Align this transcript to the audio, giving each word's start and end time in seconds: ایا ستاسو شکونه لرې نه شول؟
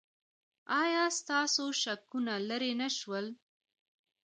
ایا 0.83 1.03
ستاسو 1.19 1.65
شکونه 1.81 2.33
لرې 2.49 2.71
نه 2.81 2.89
شول؟ 2.97 3.25